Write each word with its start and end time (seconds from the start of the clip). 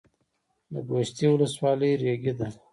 د 0.71 0.73
ګوشتې 0.89 1.25
ولسوالۍ 1.29 1.91
ریګي 2.01 2.33
ده 2.39 2.47